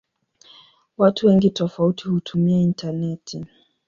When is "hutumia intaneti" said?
2.07-3.45